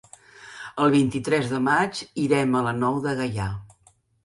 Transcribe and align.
El 0.85 0.89
vint-i-tres 0.95 1.51
de 1.51 1.59
maig 1.67 2.03
irem 2.23 2.59
a 2.59 2.65
la 2.71 2.75
Nou 2.81 3.01
de 3.07 3.17
Gaià. 3.23 3.49